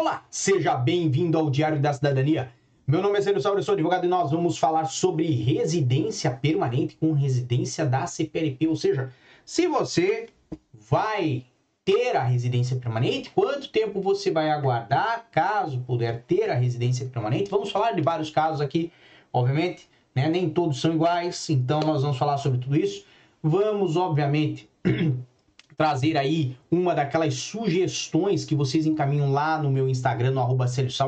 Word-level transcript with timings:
Olá, 0.00 0.24
seja 0.30 0.76
bem-vindo 0.76 1.36
ao 1.36 1.50
Diário 1.50 1.80
da 1.80 1.92
Cidadania. 1.92 2.52
Meu 2.86 3.02
nome 3.02 3.18
é 3.18 3.20
Sauer, 3.20 3.58
eu 3.58 3.62
sou 3.64 3.74
advogado 3.74 4.06
e 4.06 4.08
nós 4.08 4.30
vamos 4.30 4.56
falar 4.56 4.84
sobre 4.84 5.28
residência 5.28 6.30
permanente 6.30 6.94
com 6.94 7.12
residência 7.12 7.84
da 7.84 8.06
CPLP. 8.06 8.68
Ou 8.68 8.76
seja, 8.76 9.12
se 9.44 9.66
você 9.66 10.28
vai 10.72 11.44
ter 11.84 12.14
a 12.14 12.22
residência 12.22 12.76
permanente, 12.76 13.30
quanto 13.30 13.70
tempo 13.70 14.00
você 14.00 14.30
vai 14.30 14.50
aguardar 14.50 15.26
caso 15.32 15.80
puder 15.80 16.22
ter 16.28 16.48
a 16.48 16.54
residência 16.54 17.04
permanente. 17.06 17.50
Vamos 17.50 17.72
falar 17.72 17.90
de 17.90 18.00
vários 18.00 18.30
casos 18.30 18.60
aqui, 18.60 18.92
obviamente, 19.32 19.88
né? 20.14 20.28
nem 20.28 20.48
todos 20.48 20.80
são 20.80 20.94
iguais, 20.94 21.50
então 21.50 21.80
nós 21.80 22.02
vamos 22.02 22.18
falar 22.18 22.38
sobre 22.38 22.60
tudo 22.60 22.76
isso. 22.76 23.04
Vamos, 23.42 23.96
obviamente, 23.96 24.70
trazer 25.78 26.16
aí 26.16 26.56
uma 26.68 26.92
daquelas 26.92 27.34
sugestões 27.34 28.44
que 28.44 28.56
vocês 28.56 28.84
encaminham 28.84 29.30
lá 29.30 29.62
no 29.62 29.70
meu 29.70 29.88
Instagram, 29.88 30.32
no 30.32 30.40
arroba. 30.40 30.66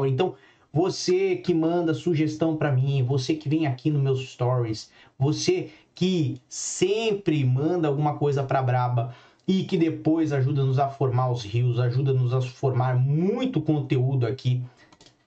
Então, 0.09 0.37
você 0.73 1.35
que 1.35 1.53
manda 1.53 1.93
sugestão 1.93 2.57
para 2.57 2.71
mim, 2.71 3.03
você 3.03 3.35
que 3.35 3.49
vem 3.49 3.67
aqui 3.67 3.91
nos 3.91 4.01
meus 4.01 4.31
stories, 4.31 4.89
você 5.19 5.73
que 5.93 6.41
sempre 6.49 7.45
manda 7.45 7.89
alguma 7.89 8.17
coisa 8.17 8.45
para 8.45 8.63
Braba 8.63 9.13
e 9.47 9.65
que 9.65 9.77
depois 9.77 10.33
ajuda-nos 10.33 10.79
a 10.79 10.89
formar 10.89 11.33
os 11.33 11.43
rios, 11.43 11.81
ajuda-nos 11.81 12.33
a 12.33 12.41
formar 12.41 12.97
muito 12.97 13.61
conteúdo 13.61 14.25
aqui. 14.25 14.63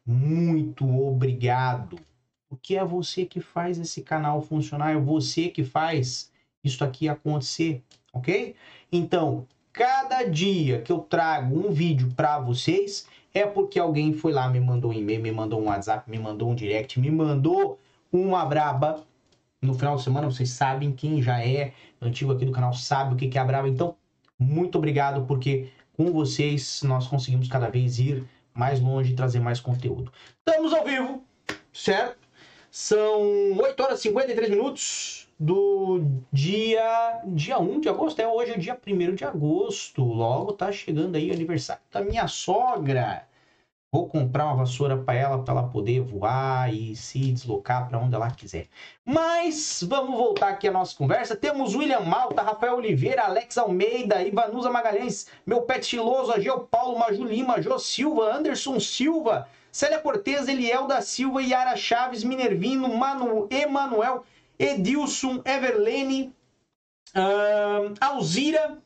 Muito 0.06 0.88
obrigado. 1.06 2.00
Porque 2.48 2.78
é 2.78 2.86
você 2.86 3.26
que 3.26 3.42
faz 3.42 3.78
esse 3.78 4.04
canal 4.04 4.42
funcionar, 4.42 4.94
é 4.94 4.98
você 4.98 5.50
que 5.50 5.66
faz 5.66 6.32
isso 6.64 6.82
aqui 6.82 7.10
acontecer, 7.10 7.84
ok? 8.14 8.56
Então, 8.92 9.48
cada 9.74 10.24
dia 10.24 10.82
que 10.82 10.92
eu 10.92 11.00
trago 11.00 11.68
um 11.68 11.72
vídeo 11.72 12.14
para 12.16 12.40
vocês 12.40 13.08
é 13.34 13.46
porque 13.46 13.80
alguém 13.80 14.14
foi 14.14 14.32
lá, 14.32 14.48
me 14.48 14.60
mandou 14.60 14.92
um 14.92 14.94
e-mail, 14.94 15.22
me 15.22 15.32
mandou 15.32 15.60
um 15.60 15.66
WhatsApp, 15.66 16.10
me 16.10 16.20
mandou 16.20 16.52
um 16.52 16.56
direct, 16.56 17.00
me 17.00 17.10
mandou 17.10 17.80
uma 18.12 18.46
braba. 18.46 19.04
No 19.60 19.74
final 19.74 19.96
de 19.96 20.04
semana, 20.04 20.30
vocês 20.30 20.52
sabem, 20.52 20.92
quem 20.92 21.22
já 21.22 21.44
é 21.44 21.74
antigo 22.00 22.32
aqui 22.32 22.46
do 22.46 22.52
canal 22.52 22.74
sabe 22.74 23.14
o 23.14 23.18
que 23.18 23.36
é 23.36 23.42
a 23.42 23.46
braba. 23.46 23.68
Então, 23.68 23.96
muito 24.38 24.78
obrigado, 24.78 25.26
porque 25.26 25.70
com 25.98 26.12
vocês 26.12 26.84
nós 26.84 27.08
conseguimos 27.08 27.48
cada 27.48 27.70
vez 27.70 27.98
ir 27.98 28.24
mais 28.54 28.80
longe 28.80 29.14
e 29.14 29.16
trazer 29.16 29.40
mais 29.40 29.60
conteúdo. 29.60 30.12
Estamos 30.40 30.74
ao 30.74 30.86
vivo, 30.86 31.24
certo? 31.74 32.18
São 32.70 33.58
8 33.58 33.84
horas 33.84 34.00
e 34.00 34.04
53 34.04 34.50
minutos 34.50 35.23
do 35.44 36.02
dia 36.32 37.22
dia 37.26 37.60
1 37.60 37.82
de 37.82 37.90
agosto, 37.90 38.20
é 38.22 38.28
hoje 38.28 38.52
é 38.54 38.58
dia 38.58 38.80
1 38.88 39.16
de 39.16 39.26
agosto. 39.26 40.02
Logo 40.02 40.54
tá 40.54 40.72
chegando 40.72 41.18
aí 41.18 41.30
o 41.30 41.34
aniversário 41.34 41.82
da 41.92 42.02
minha 42.02 42.28
sogra. 42.30 43.28
Vou 43.92 44.08
comprar 44.08 44.46
uma 44.46 44.56
vassoura 44.56 44.98
para 44.98 45.14
ela 45.14 45.44
para 45.44 45.54
ela 45.54 45.68
poder 45.68 46.00
voar 46.00 46.74
e 46.74 46.96
se 46.96 47.32
deslocar 47.32 47.88
para 47.88 48.00
onde 48.00 48.16
ela 48.16 48.32
quiser. 48.32 48.68
Mas 49.06 49.84
vamos 49.88 50.18
voltar 50.18 50.48
aqui 50.48 50.68
à 50.68 50.72
nossa 50.72 50.96
conversa. 50.98 51.36
Temos 51.36 51.76
William 51.76 52.00
Malta, 52.00 52.42
Rafael 52.42 52.78
Oliveira, 52.78 53.26
Alex 53.26 53.58
Almeida, 53.58 54.24
Ivanusa 54.24 54.72
Magalhães, 54.72 55.28
meu 55.46 55.64
pet 55.64 55.82
estiloso, 55.82 56.32
Ageu 56.32 56.62
Paulo, 56.62 56.98
Maju 56.98 57.24
Lima, 57.26 57.62
Jô 57.62 57.78
Silva, 57.78 58.34
Anderson 58.34 58.80
Silva, 58.80 59.48
Célia 59.72 60.00
Cortez, 60.00 60.48
Eliel 60.48 60.88
da 60.88 61.02
Silva, 61.02 61.44
Yara 61.44 61.76
Chaves, 61.76 62.24
Minervino, 62.24 62.88
Manu, 62.98 63.48
Emanuel, 63.52 64.24
Edilson, 64.58 65.42
Everlene, 65.46 66.34
uh, 67.16 67.94
Alzira, 68.00 68.78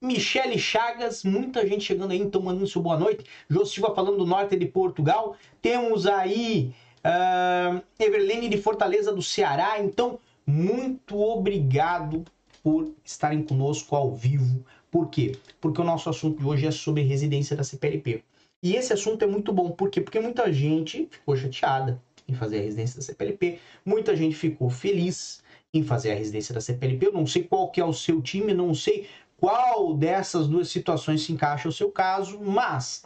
Michele 0.00 0.58
Chagas, 0.58 1.24
muita 1.24 1.66
gente 1.66 1.84
chegando 1.84 2.12
aí, 2.12 2.18
então 2.18 2.42
mandando 2.42 2.66
seu 2.66 2.82
boa 2.82 2.98
noite. 2.98 3.24
Jô 3.48 3.64
Silva 3.64 3.94
falando 3.94 4.18
do 4.18 4.26
norte 4.26 4.56
de 4.56 4.66
Portugal. 4.66 5.36
Temos 5.62 6.06
aí 6.06 6.74
uh, 6.98 7.82
Everlene 7.98 8.48
de 8.48 8.58
Fortaleza 8.58 9.12
do 9.12 9.22
Ceará. 9.22 9.80
Então, 9.80 10.18
muito 10.46 11.18
obrigado 11.18 12.24
por 12.62 12.92
estarem 13.04 13.42
conosco 13.42 13.96
ao 13.96 14.14
vivo. 14.14 14.64
Por 14.90 15.08
quê? 15.08 15.36
Porque 15.60 15.80
o 15.80 15.84
nosso 15.84 16.10
assunto 16.10 16.38
de 16.38 16.44
hoje 16.44 16.66
é 16.66 16.70
sobre 16.70 17.02
residência 17.02 17.56
da 17.56 17.64
CPLP. 17.64 18.22
E 18.62 18.74
esse 18.74 18.92
assunto 18.92 19.22
é 19.22 19.26
muito 19.26 19.52
bom, 19.52 19.70
por 19.70 19.90
quê? 19.90 20.00
Porque 20.00 20.18
muita 20.18 20.52
gente 20.52 21.08
ficou 21.10 21.36
chateada 21.36 22.02
em 22.28 22.34
fazer 22.34 22.58
a 22.58 22.62
residência 22.62 22.96
da 22.96 23.02
CPLP. 23.02 23.58
Muita 23.84 24.16
gente 24.16 24.34
ficou 24.34 24.68
feliz 24.68 25.42
em 25.72 25.82
fazer 25.82 26.12
a 26.12 26.14
residência 26.14 26.54
da 26.54 26.60
CPLP. 26.60 27.06
Eu 27.06 27.12
não 27.12 27.26
sei 27.26 27.44
qual 27.44 27.70
que 27.70 27.80
é 27.80 27.84
o 27.84 27.92
seu 27.92 28.20
time, 28.20 28.52
não 28.52 28.74
sei 28.74 29.08
qual 29.36 29.94
dessas 29.94 30.48
duas 30.48 30.68
situações 30.68 31.22
se 31.22 31.32
encaixa 31.32 31.68
o 31.68 31.72
seu 31.72 31.90
caso, 31.90 32.40
mas 32.40 33.04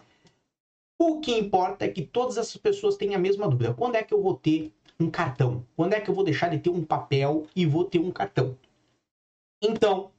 o 0.98 1.20
que 1.20 1.36
importa 1.36 1.84
é 1.84 1.88
que 1.88 2.02
todas 2.02 2.36
essas 2.36 2.56
pessoas 2.56 2.96
têm 2.96 3.14
a 3.14 3.18
mesma 3.18 3.48
dúvida. 3.48 3.74
Quando 3.74 3.96
é 3.96 4.02
que 4.02 4.14
eu 4.14 4.22
vou 4.22 4.34
ter 4.34 4.72
um 4.98 5.10
cartão? 5.10 5.64
Quando 5.76 5.94
é 5.94 6.00
que 6.00 6.10
eu 6.10 6.14
vou 6.14 6.24
deixar 6.24 6.48
de 6.48 6.58
ter 6.58 6.70
um 6.70 6.84
papel 6.84 7.46
e 7.56 7.66
vou 7.66 7.84
ter 7.84 7.98
um 7.98 8.10
cartão? 8.10 8.56
Então, 9.62 10.10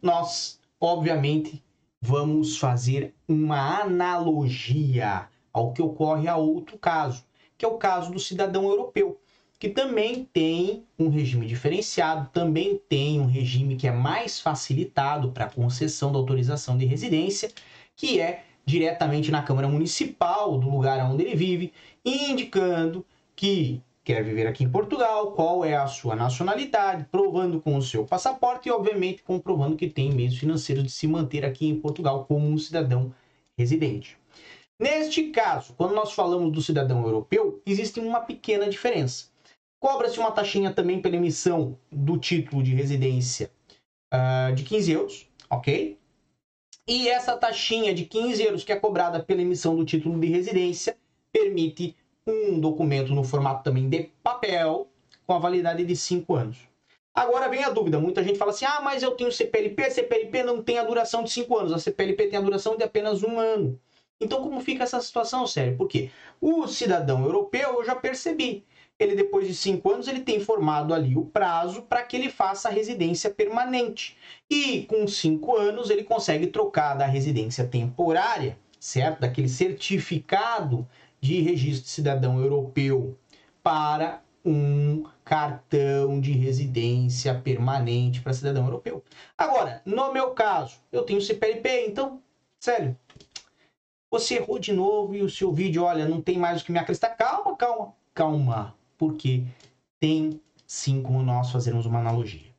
nós, 0.00 0.58
obviamente, 0.80 1.62
vamos 2.00 2.58
fazer 2.58 3.14
uma 3.28 3.82
analogia 3.82 5.28
ao 5.52 5.72
que 5.72 5.80
ocorre 5.80 6.26
a 6.26 6.36
outro 6.36 6.76
caso 6.78 7.24
que 7.62 7.66
é 7.66 7.68
o 7.68 7.78
caso 7.78 8.10
do 8.10 8.18
cidadão 8.18 8.64
europeu, 8.64 9.20
que 9.56 9.68
também 9.68 10.28
tem 10.32 10.84
um 10.98 11.08
regime 11.08 11.46
diferenciado, 11.46 12.28
também 12.32 12.76
tem 12.88 13.20
um 13.20 13.26
regime 13.26 13.76
que 13.76 13.86
é 13.86 13.92
mais 13.92 14.40
facilitado 14.40 15.30
para 15.30 15.48
concessão 15.48 16.10
da 16.10 16.18
autorização 16.18 16.76
de 16.76 16.84
residência, 16.84 17.52
que 17.94 18.20
é 18.20 18.42
diretamente 18.66 19.30
na 19.30 19.44
Câmara 19.44 19.68
Municipal 19.68 20.58
do 20.58 20.68
lugar 20.68 21.08
onde 21.08 21.22
ele 21.22 21.36
vive, 21.36 21.72
indicando 22.04 23.06
que 23.36 23.80
quer 24.02 24.24
viver 24.24 24.48
aqui 24.48 24.64
em 24.64 24.68
Portugal, 24.68 25.30
qual 25.30 25.64
é 25.64 25.76
a 25.76 25.86
sua 25.86 26.16
nacionalidade, 26.16 27.06
provando 27.12 27.60
com 27.60 27.76
o 27.76 27.82
seu 27.82 28.04
passaporte 28.04 28.68
e, 28.68 28.72
obviamente, 28.72 29.22
comprovando 29.22 29.76
que 29.76 29.88
tem 29.88 30.10
meios 30.10 30.36
financeiros 30.36 30.82
de 30.82 30.90
se 30.90 31.06
manter 31.06 31.44
aqui 31.44 31.68
em 31.68 31.78
Portugal 31.78 32.24
como 32.24 32.44
um 32.44 32.58
cidadão 32.58 33.14
residente. 33.56 34.20
Neste 34.82 35.28
caso, 35.28 35.74
quando 35.74 35.94
nós 35.94 36.10
falamos 36.12 36.50
do 36.50 36.60
cidadão 36.60 37.04
europeu, 37.04 37.62
existe 37.64 38.00
uma 38.00 38.18
pequena 38.18 38.68
diferença. 38.68 39.26
Cobra-se 39.78 40.18
uma 40.18 40.32
taxinha 40.32 40.72
também 40.72 41.00
pela 41.00 41.14
emissão 41.14 41.78
do 41.88 42.18
título 42.18 42.64
de 42.64 42.74
residência 42.74 43.48
uh, 44.12 44.52
de 44.52 44.64
15 44.64 44.90
euros, 44.90 45.28
ok? 45.48 45.96
E 46.88 47.08
essa 47.08 47.36
taxinha 47.36 47.94
de 47.94 48.06
15 48.06 48.42
euros 48.42 48.64
que 48.64 48.72
é 48.72 48.76
cobrada 48.76 49.22
pela 49.22 49.40
emissão 49.40 49.76
do 49.76 49.84
título 49.84 50.18
de 50.18 50.26
residência 50.26 50.96
permite 51.32 51.94
um 52.26 52.58
documento 52.58 53.14
no 53.14 53.22
formato 53.22 53.62
também 53.62 53.88
de 53.88 54.10
papel 54.20 54.88
com 55.24 55.32
a 55.32 55.38
validade 55.38 55.84
de 55.84 55.94
5 55.94 56.34
anos. 56.34 56.58
Agora 57.14 57.48
vem 57.48 57.62
a 57.62 57.70
dúvida, 57.70 58.00
muita 58.00 58.24
gente 58.24 58.36
fala 58.36 58.50
assim, 58.50 58.64
ah, 58.64 58.80
mas 58.82 59.00
eu 59.04 59.12
tenho 59.12 59.30
CPLP, 59.30 59.92
CPLP 59.92 60.42
não 60.42 60.60
tem 60.60 60.80
a 60.80 60.84
duração 60.84 61.22
de 61.22 61.30
5 61.30 61.56
anos, 61.56 61.72
a 61.72 61.78
CPLP 61.78 62.26
tem 62.26 62.38
a 62.40 62.42
duração 62.42 62.76
de 62.76 62.82
apenas 62.82 63.22
um 63.22 63.38
ano. 63.38 63.78
Então, 64.22 64.42
como 64.42 64.60
fica 64.60 64.84
essa 64.84 65.00
situação, 65.00 65.46
sério? 65.46 65.76
Porque 65.76 66.10
o 66.40 66.66
cidadão 66.66 67.24
europeu, 67.24 67.74
eu 67.74 67.84
já 67.84 67.94
percebi, 67.94 68.64
ele 68.98 69.16
depois 69.16 69.46
de 69.46 69.54
cinco 69.54 69.90
anos 69.90 70.06
ele 70.06 70.20
tem 70.20 70.38
formado 70.38 70.94
ali 70.94 71.16
o 71.16 71.24
prazo 71.24 71.82
para 71.82 72.02
que 72.02 72.16
ele 72.16 72.30
faça 72.30 72.68
a 72.68 72.72
residência 72.72 73.30
permanente. 73.30 74.16
E 74.48 74.82
com 74.82 75.06
cinco 75.06 75.56
anos 75.56 75.90
ele 75.90 76.04
consegue 76.04 76.46
trocar 76.46 76.94
da 76.94 77.06
residência 77.06 77.66
temporária, 77.66 78.58
certo? 78.78 79.20
Daquele 79.20 79.48
certificado 79.48 80.88
de 81.20 81.40
registro 81.40 81.84
de 81.84 81.90
cidadão 81.90 82.40
europeu 82.40 83.16
para 83.62 84.22
um 84.44 85.04
cartão 85.24 86.20
de 86.20 86.32
residência 86.32 87.34
permanente 87.34 88.20
para 88.20 88.32
cidadão 88.32 88.64
europeu. 88.64 89.02
Agora, 89.38 89.80
no 89.84 90.12
meu 90.12 90.30
caso, 90.30 90.78
eu 90.90 91.02
tenho 91.02 91.20
CPLP, 91.20 91.86
então, 91.86 92.20
sério, 92.58 92.96
você 94.12 94.34
errou 94.34 94.58
de 94.58 94.74
novo 94.74 95.14
e 95.14 95.22
o 95.22 95.30
seu 95.30 95.50
vídeo, 95.50 95.84
olha, 95.84 96.06
não 96.06 96.20
tem 96.20 96.36
mais 96.36 96.60
o 96.60 96.64
que 96.66 96.70
me 96.70 96.78
acrescentar. 96.78 97.16
Calma, 97.16 97.56
calma, 97.56 97.94
calma. 98.12 98.74
Porque 98.98 99.42
tem 99.98 100.38
sim 100.66 101.00
como 101.00 101.22
nós 101.22 101.50
fazermos 101.50 101.86
uma 101.86 102.00
analogia. 102.00 102.52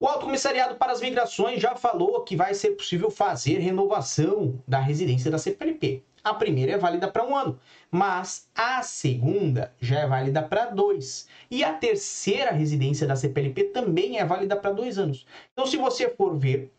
O 0.00 0.06
Alto 0.08 0.26
Comissariado 0.26 0.74
para 0.74 0.90
as 0.90 1.00
Migrações 1.00 1.62
já 1.62 1.76
falou 1.76 2.24
que 2.24 2.34
vai 2.34 2.54
ser 2.54 2.72
possível 2.72 3.08
fazer 3.08 3.58
renovação 3.58 4.60
da 4.66 4.80
residência 4.80 5.30
da 5.30 5.38
CPLP. 5.38 6.02
A 6.24 6.34
primeira 6.34 6.72
é 6.72 6.76
válida 6.76 7.08
para 7.08 7.24
um 7.24 7.36
ano, 7.36 7.58
mas 7.88 8.48
a 8.52 8.82
segunda 8.82 9.72
já 9.80 10.00
é 10.00 10.06
válida 10.08 10.42
para 10.42 10.66
dois. 10.66 11.28
E 11.48 11.62
a 11.62 11.72
terceira 11.72 12.50
residência 12.50 13.06
da 13.06 13.14
CPLP 13.14 13.64
também 13.66 14.18
é 14.18 14.24
válida 14.24 14.56
para 14.56 14.72
dois 14.72 14.98
anos. 14.98 15.24
Então, 15.52 15.66
se 15.68 15.76
você 15.76 16.10
for 16.10 16.36
ver, 16.36 16.72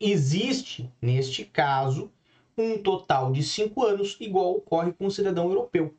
existe, 0.00 0.90
neste 1.02 1.44
caso, 1.44 2.10
um 2.56 2.78
total 2.78 3.32
de 3.32 3.42
cinco 3.42 3.84
anos, 3.84 4.16
igual 4.20 4.52
ocorre 4.52 4.92
com 4.92 5.06
o 5.06 5.10
cidadão 5.10 5.48
europeu. 5.48 5.94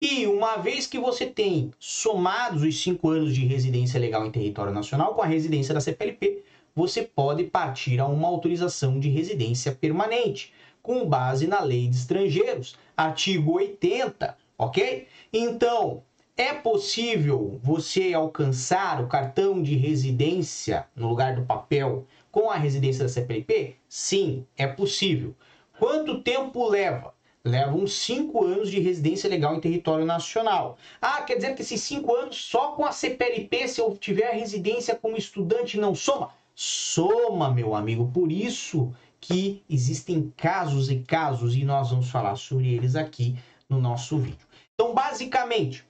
E 0.00 0.26
uma 0.26 0.56
vez 0.56 0.86
que 0.86 0.98
você 0.98 1.26
tem 1.26 1.70
somados 1.78 2.62
os 2.62 2.82
cinco 2.82 3.08
anos 3.08 3.34
de 3.34 3.46
residência 3.46 4.00
legal 4.00 4.26
em 4.26 4.32
território 4.32 4.72
nacional 4.72 5.14
com 5.14 5.22
a 5.22 5.26
residência 5.26 5.72
da 5.72 5.80
CPLP, 5.80 6.42
você 6.74 7.02
pode 7.02 7.44
partir 7.44 8.00
a 8.00 8.06
uma 8.06 8.26
autorização 8.26 8.98
de 8.98 9.08
residência 9.08 9.72
permanente, 9.72 10.52
com 10.82 11.08
base 11.08 11.46
na 11.46 11.60
Lei 11.60 11.86
de 11.86 11.96
Estrangeiros, 11.96 12.76
artigo 12.96 13.52
80, 13.52 14.36
ok? 14.58 15.06
Então, 15.32 16.02
é 16.36 16.52
possível 16.52 17.60
você 17.62 18.14
alcançar 18.14 19.00
o 19.00 19.06
cartão 19.06 19.62
de 19.62 19.76
residência 19.76 20.86
no 20.96 21.08
lugar 21.08 21.36
do 21.36 21.42
papel 21.42 22.06
com 22.32 22.50
a 22.50 22.56
residência 22.56 23.04
da 23.04 23.08
CPLP? 23.08 23.76
Sim, 23.88 24.44
é 24.56 24.66
possível. 24.66 25.36
Quanto 25.82 26.22
tempo 26.22 26.68
leva? 26.68 27.12
Leva 27.44 27.74
uns 27.74 27.94
5 27.94 28.44
anos 28.44 28.70
de 28.70 28.78
residência 28.78 29.28
legal 29.28 29.56
em 29.56 29.60
território 29.60 30.04
nacional. 30.04 30.78
Ah, 31.00 31.22
quer 31.22 31.34
dizer 31.34 31.56
que 31.56 31.62
esses 31.62 31.80
5 31.80 32.14
anos 32.14 32.36
só 32.36 32.70
com 32.70 32.84
a 32.84 32.92
CPLP, 32.92 33.66
se 33.66 33.80
eu 33.80 33.96
tiver 33.96 34.30
residência 34.32 34.94
como 34.94 35.16
estudante, 35.16 35.80
não 35.80 35.92
soma? 35.92 36.30
Soma, 36.54 37.50
meu 37.50 37.74
amigo. 37.74 38.08
Por 38.14 38.30
isso 38.30 38.94
que 39.20 39.64
existem 39.68 40.32
casos 40.36 40.88
e 40.88 41.00
casos, 41.00 41.56
e 41.56 41.64
nós 41.64 41.90
vamos 41.90 42.08
falar 42.08 42.36
sobre 42.36 42.72
eles 42.72 42.94
aqui 42.94 43.34
no 43.68 43.80
nosso 43.80 44.16
vídeo. 44.18 44.46
Então, 44.74 44.94
basicamente, 44.94 45.84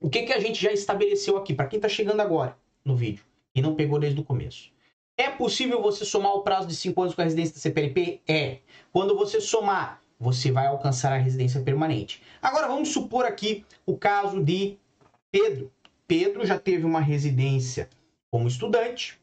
o 0.00 0.08
que, 0.08 0.22
que 0.22 0.32
a 0.32 0.40
gente 0.40 0.62
já 0.62 0.72
estabeleceu 0.72 1.36
aqui, 1.36 1.52
para 1.52 1.66
quem 1.66 1.76
está 1.76 1.90
chegando 1.90 2.20
agora 2.20 2.56
no 2.82 2.96
vídeo 2.96 3.22
e 3.54 3.60
não 3.60 3.74
pegou 3.74 3.98
desde 3.98 4.18
o 4.18 4.24
começo? 4.24 4.70
É 5.20 5.28
possível 5.28 5.82
você 5.82 6.02
somar 6.02 6.32
o 6.32 6.40
prazo 6.40 6.66
de 6.66 6.74
5 6.74 7.02
anos 7.02 7.14
com 7.14 7.20
a 7.20 7.24
residência 7.24 7.52
da 7.52 7.60
CPLP? 7.60 8.22
É. 8.26 8.60
Quando 8.90 9.14
você 9.14 9.38
somar, 9.38 10.00
você 10.18 10.50
vai 10.50 10.66
alcançar 10.66 11.12
a 11.12 11.18
residência 11.18 11.60
permanente. 11.60 12.22
Agora 12.40 12.66
vamos 12.66 12.88
supor 12.88 13.26
aqui 13.26 13.62
o 13.84 13.98
caso 13.98 14.42
de 14.42 14.78
Pedro. 15.30 15.70
Pedro 16.08 16.46
já 16.46 16.58
teve 16.58 16.86
uma 16.86 17.02
residência 17.02 17.90
como 18.30 18.48
estudante, 18.48 19.20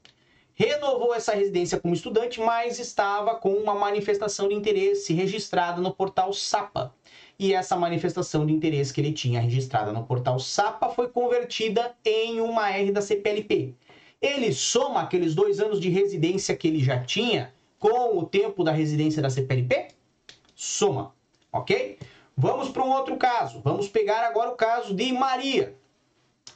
renovou 0.53 1.15
essa 1.15 1.33
residência 1.33 1.79
como 1.79 1.95
estudante, 1.95 2.39
mas 2.39 2.77
estava 2.77 3.33
com 3.33 3.53
uma 3.53 3.73
manifestação 3.73 4.49
de 4.49 4.53
interesse 4.53 5.15
registrada 5.15 5.81
no 5.81 5.91
portal 5.91 6.31
SAPA 6.31 6.93
e 7.39 7.55
essa 7.55 7.75
manifestação 7.75 8.45
de 8.45 8.53
interesse 8.53 8.93
que 8.93 9.01
ele 9.01 9.13
tinha 9.13 9.41
registrada 9.41 9.91
no 9.91 10.03
portal 10.03 10.37
SAPA 10.37 10.89
foi 10.89 11.07
convertida 11.07 11.95
em 12.05 12.39
uma 12.39 12.69
R 12.69 12.91
da 12.91 13.01
CPLP. 13.01 13.75
Ele 14.21 14.51
soma 14.51 15.01
aqueles 15.01 15.35
dois 15.35 15.59
anos 15.59 15.79
de 15.79 15.89
residência 15.89 16.55
que 16.55 16.67
ele 16.67 16.83
já 16.83 17.03
tinha 17.03 17.53
com 17.79 18.17
o 18.17 18.25
tempo 18.25 18.63
da 18.63 18.71
residência 18.71 19.21
da 19.21 19.29
CPLP? 19.29 19.89
Soma, 20.55 21.13
ok? 21.51 21.99
Vamos 22.35 22.69
para 22.69 22.83
um 22.83 22.91
outro 22.91 23.17
caso. 23.17 23.61
Vamos 23.63 23.87
pegar 23.87 24.25
agora 24.25 24.49
o 24.49 24.55
caso 24.55 24.93
de 24.93 25.11
Maria. 25.11 25.75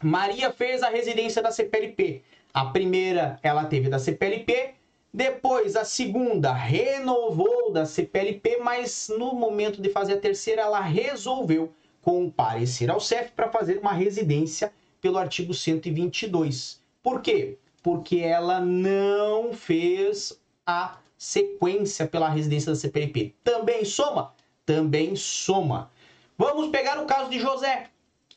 Maria 0.02 0.52
fez 0.52 0.81
a 0.81 0.90
residência 0.90 1.42
da 1.42 1.52
CPLP. 1.52 2.24
A 2.54 2.66
primeira 2.66 3.40
ela 3.44 3.66
teve 3.66 3.90
da 3.90 4.00
CPLP, 4.00 4.75
depois, 5.13 5.75
a 5.75 5.84
segunda 5.84 6.54
renovou 6.54 7.69
da 7.69 7.86
CPLP, 7.86 8.60
mas 8.63 9.10
no 9.10 9.36
momento 9.36 9.81
de 9.81 9.90
fazer 9.90 10.13
a 10.13 10.19
terceira, 10.19 10.62
ela 10.62 10.80
resolveu 10.80 11.74
comparecer 12.02 12.90
ao 12.90 13.02
CEF 13.02 13.31
para 13.34 13.50
fazer 13.50 13.78
uma 13.78 13.92
residência 13.92 14.72
pelo 15.02 15.18
artigo 15.18 15.54
122. 15.54 16.81
Por 17.03 17.21
quê? 17.21 17.57
Porque 17.81 18.18
ela 18.18 18.59
não 18.59 19.53
fez 19.53 20.39
a 20.65 20.98
sequência 21.18 22.07
pela 22.07 22.30
residência 22.30 22.71
da 22.71 22.77
CPLP. 22.77 23.36
Também 23.44 23.83
soma? 23.86 24.33
Também 24.65 25.15
soma. 25.15 25.92
Vamos 26.38 26.69
pegar 26.69 27.01
o 27.01 27.06
caso 27.06 27.30
de 27.30 27.39
José. 27.39 27.89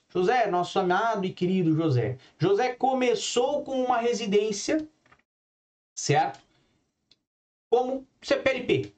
José, 0.08 0.46
nosso 0.46 0.78
amado 0.78 1.26
e 1.26 1.32
querido 1.32 1.74
José. 1.74 2.18
José 2.38 2.74
começou 2.74 3.64
com 3.64 3.82
uma 3.84 3.98
residência, 3.98 4.86
certo? 5.94 6.44
como 7.74 8.06
CPLP. 8.22 8.92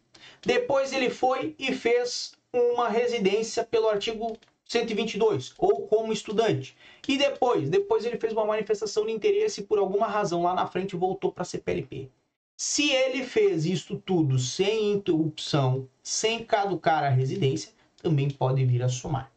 Depois 0.44 0.92
ele 0.92 1.08
foi 1.08 1.54
e 1.58 1.74
fez 1.74 2.32
uma 2.52 2.90
residência 2.90 3.64
pelo 3.64 3.88
artigo 3.88 4.36
122, 4.66 5.54
ou 5.56 5.86
como 5.86 6.12
estudante. 6.12 6.76
E 7.08 7.16
depois, 7.16 7.70
depois 7.70 8.04
ele 8.04 8.18
fez 8.18 8.32
uma 8.32 8.44
manifestação 8.44 9.06
de 9.06 9.12
interesse 9.12 9.62
por 9.62 9.78
alguma 9.78 10.06
razão 10.06 10.42
lá 10.42 10.54
na 10.54 10.66
frente 10.66 10.96
voltou 10.96 11.32
para 11.32 11.42
a 11.42 11.46
CPLP. 11.46 12.10
Se 12.58 12.90
ele 12.90 13.22
fez 13.22 13.64
isto 13.66 13.96
tudo 13.98 14.38
sem 14.38 14.92
interrupção, 14.92 15.88
sem 16.02 16.44
caducar 16.44 17.04
a 17.04 17.10
residência, 17.10 17.72
também 18.02 18.30
pode 18.30 18.64
vir 18.64 18.82
a 18.82 18.88
somar. 18.88 19.30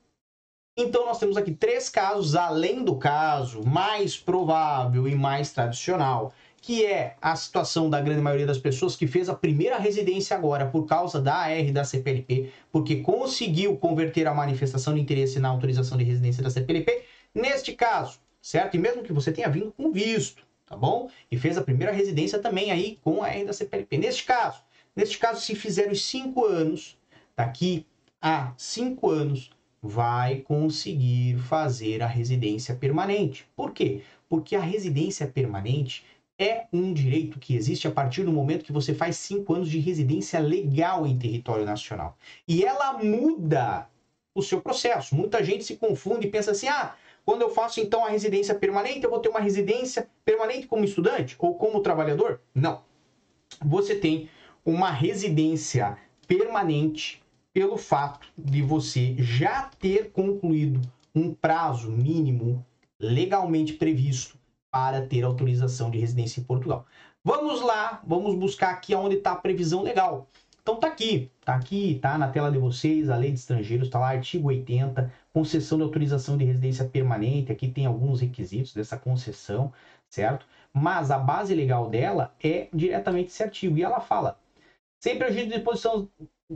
Então 0.77 1.05
nós 1.05 1.19
temos 1.19 1.35
aqui 1.35 1.53
três 1.53 1.89
casos, 1.89 2.35
além 2.35 2.83
do 2.83 2.95
caso 2.95 3.61
mais 3.67 4.17
provável 4.17 5.07
e 5.07 5.13
mais 5.13 5.51
tradicional, 5.51 6.33
que 6.61 6.85
é 6.85 7.15
a 7.21 7.35
situação 7.35 7.89
da 7.89 8.01
grande 8.01 8.21
maioria 8.21 8.45
das 8.45 8.57
pessoas 8.57 8.95
que 8.95 9.07
fez 9.07 9.29
a 9.29 9.35
primeira 9.35 9.77
residência 9.77 10.35
agora 10.35 10.65
por 10.65 10.85
causa 10.85 11.21
da 11.21 11.35
AR 11.35 11.71
da 11.71 11.83
CPLP, 11.83 12.51
porque 12.71 12.97
conseguiu 12.97 13.77
converter 13.77 14.27
a 14.27 14.33
manifestação 14.33 14.93
de 14.93 15.01
interesse 15.01 15.39
na 15.39 15.49
autorização 15.49 15.97
de 15.97 16.03
residência 16.03 16.43
da 16.43 16.49
CPLP, 16.49 17.03
neste 17.33 17.73
caso, 17.73 18.19
certo? 18.41 18.75
E 18.75 18.79
mesmo 18.79 19.03
que 19.03 19.13
você 19.13 19.31
tenha 19.31 19.49
vindo 19.49 19.71
com 19.71 19.91
visto, 19.91 20.43
tá 20.65 20.75
bom? 20.75 21.09
E 21.31 21.37
fez 21.37 21.57
a 21.57 21.63
primeira 21.63 21.91
residência 21.91 22.39
também 22.39 22.71
aí 22.71 22.99
com 23.03 23.23
a 23.23 23.27
AR 23.27 23.45
da 23.45 23.53
CPLP. 23.53 23.97
Neste 23.97 24.23
caso, 24.25 24.61
neste 24.95 25.17
caso, 25.17 25.41
se 25.41 25.55
fizer 25.55 25.91
os 25.91 26.05
cinco 26.05 26.45
anos, 26.45 26.97
daqui 27.35 27.85
a 28.21 28.53
cinco 28.57 29.09
anos, 29.09 29.49
vai 29.81 30.37
conseguir 30.37 31.37
fazer 31.37 32.03
a 32.03 32.07
residência 32.07 32.75
permanente. 32.75 33.47
Por 33.55 33.71
quê? 33.71 34.01
Porque 34.27 34.55
a 34.55 34.59
residência 34.59 35.25
permanente 35.25 36.03
é 36.39 36.67
um 36.71 36.93
direito 36.93 37.37
que 37.37 37.53
existe 37.53 37.85
a 37.85 37.91
partir 37.91 38.23
do 38.23 38.31
momento 38.31 38.63
que 38.63 38.71
você 38.71 38.93
faz 38.93 39.17
cinco 39.17 39.53
anos 39.53 39.69
de 39.69 39.77
residência 39.77 40.39
legal 40.39 41.05
em 41.05 41.19
território 41.19 41.65
nacional. 41.65 42.17
E 42.47 42.63
ela 42.63 42.93
muda 42.93 43.89
o 44.33 44.41
seu 44.41 44.61
processo. 44.61 45.13
Muita 45.13 45.43
gente 45.43 45.65
se 45.65 45.75
confunde 45.75 46.27
e 46.27 46.31
pensa 46.31 46.51
assim: 46.51 46.69
ah, 46.69 46.95
quando 47.25 47.41
eu 47.41 47.49
faço 47.49 47.81
então 47.81 48.05
a 48.05 48.09
residência 48.09 48.55
permanente, 48.55 49.03
eu 49.03 49.09
vou 49.09 49.19
ter 49.19 49.27
uma 49.27 49.41
residência 49.41 50.09
permanente 50.23 50.65
como 50.65 50.85
estudante 50.85 51.35
ou 51.37 51.55
como 51.55 51.81
trabalhador? 51.81 52.39
Não. 52.55 52.81
Você 53.65 53.95
tem 53.95 54.29
uma 54.63 54.91
residência 54.91 55.97
permanente 56.25 57.21
pelo 57.51 57.77
fato 57.77 58.31
de 58.37 58.61
você 58.61 59.15
já 59.17 59.63
ter 59.77 60.11
concluído 60.11 60.79
um 61.13 61.33
prazo 61.33 61.91
mínimo 61.91 62.65
legalmente 62.97 63.73
previsto 63.73 64.38
para 64.71 65.01
ter 65.01 65.23
autorização 65.23 65.89
de 65.89 65.97
residência 65.97 66.39
em 66.39 66.43
Portugal. 66.43 66.85
Vamos 67.23 67.61
lá, 67.61 68.01
vamos 68.05 68.35
buscar 68.35 68.71
aqui 68.71 68.95
onde 68.95 69.17
está 69.17 69.33
a 69.33 69.35
previsão 69.35 69.81
legal. 69.83 70.27
Então 70.61 70.79
tá 70.79 70.87
aqui, 70.87 71.31
tá 71.43 71.55
aqui, 71.55 71.97
tá 72.01 72.17
na 72.17 72.27
tela 72.27 72.51
de 72.51 72.57
vocês, 72.57 73.09
a 73.09 73.15
lei 73.15 73.31
de 73.31 73.39
estrangeiros, 73.39 73.87
está 73.87 73.97
lá, 73.97 74.09
artigo 74.09 74.49
80, 74.49 75.11
concessão 75.33 75.77
de 75.77 75.83
autorização 75.83 76.37
de 76.37 76.45
residência 76.45 76.85
permanente, 76.85 77.51
aqui 77.51 77.67
tem 77.67 77.85
alguns 77.85 78.21
requisitos 78.21 78.73
dessa 78.73 78.95
concessão, 78.95 79.73
certo? 80.09 80.45
Mas 80.71 81.09
a 81.09 81.17
base 81.17 81.55
legal 81.55 81.89
dela 81.89 82.35
é 82.43 82.67
diretamente 82.71 83.29
esse 83.29 83.41
artigo, 83.41 83.77
e 83.77 83.83
ela 83.83 83.99
fala, 83.99 84.37
sempre 85.01 85.27
agir 85.27 85.47
de 85.47 85.55
disposição, 85.55 86.07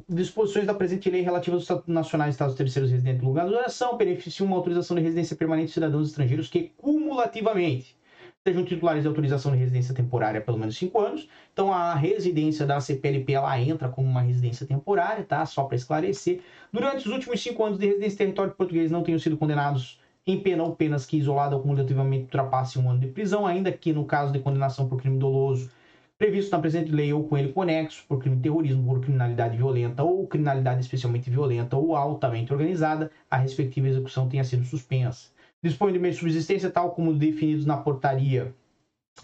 disposições 0.08 0.68
da 0.68 0.76
presente 0.76 1.10
lei 1.10 1.22
relativas 1.22 1.70
aos 1.72 1.88
Nacionais 1.88 2.36
Estados 2.36 2.56
Terceiros 2.56 2.92
residentes 2.92 3.22
no 3.22 3.30
lugar 3.30 3.48
de 3.48 3.56
oração, 3.56 3.98
beneficiam 3.98 4.46
uma 4.46 4.58
autorização 4.58 4.96
de 4.96 5.02
residência 5.02 5.36
permanente 5.36 5.70
de 5.70 5.74
cidadãos 5.74 6.10
estrangeiros 6.10 6.50
que 6.50 6.72
cumulativamente 6.78 7.98
sejam 8.46 8.66
titulares 8.66 9.04
de 9.04 9.08
autorização 9.08 9.54
de 9.54 9.58
residência 9.58 9.96
temporária 9.96 10.42
pelo 10.42 10.58
menos 10.58 10.76
5 10.76 11.00
anos. 11.00 11.30
Então, 11.54 11.72
a 11.72 11.96
residência 11.96 12.66
da 12.66 12.82
CPLP 12.82 13.34
ela 13.34 13.58
entra 13.58 13.88
como 13.88 14.06
uma 14.06 14.22
residência 14.22 14.68
temporária, 14.68 15.24
tá? 15.24 15.46
Só 15.46 15.64
para 15.64 15.78
esclarecer. 15.78 16.42
Durante 16.72 17.08
os 17.08 17.14
últimos 17.14 17.42
5 17.42 17.64
anos 17.64 17.80
de 17.80 17.86
residência 17.86 18.16
em 18.16 18.18
território 18.18 18.54
português 18.54 18.92
não 18.92 19.02
tenham 19.02 19.18
sido 19.18 19.38
condenados 19.38 19.98
em 20.28 20.42
pena 20.42 20.62
ou 20.62 20.76
penas 20.76 21.06
que 21.06 21.18
isolada 21.18 21.56
ou 21.56 21.62
cumulativamente 21.62 22.24
ultrapassem 22.24 22.82
um 22.82 22.90
ano 22.90 23.00
de 23.00 23.08
prisão, 23.08 23.48
ainda 23.48 23.72
que 23.72 23.94
no 23.94 24.04
caso 24.06 24.34
de 24.34 24.40
condenação 24.40 24.90
por 24.90 25.00
crime 25.00 25.18
doloso 25.18 25.72
previsto 26.18 26.52
na 26.52 26.60
presente 26.60 26.92
lei 26.92 27.12
ou 27.14 27.24
com 27.28 27.38
ele 27.38 27.52
conexo, 27.52 28.06
por 28.08 28.20
crime 28.20 28.36
de 28.36 28.44
terrorismo, 28.44 28.86
por 28.86 29.02
criminalidade 29.02 29.58
violenta 29.58 30.04
ou 30.04 30.28
criminalidade 30.28 30.82
especialmente 30.82 31.30
violenta 31.30 31.76
ou 31.78 31.96
altamente 31.96 32.54
organizada, 32.54 33.10
a 33.32 33.38
respectiva 33.38 33.88
execução 33.88 34.28
tenha 34.30 34.44
sido 34.44 34.64
suspensa 34.66 35.33
dispõe 35.64 35.94
de 35.94 36.00
meios 36.00 36.18
de 36.18 36.20
subsistência 36.20 36.70
tal 36.70 36.92
como 36.92 37.14
definidos 37.14 37.66
na 37.66 37.78
portaria 37.78 38.54